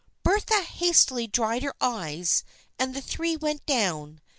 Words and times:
Bertha 0.23 0.63
hastily 0.63 1.27
dried 1.27 1.61
her 1.61 1.75
eyes 1.79 2.43
and 2.79 2.95
the 2.95 3.01
three 3.03 3.37
went 3.37 3.63
down. 3.67 4.19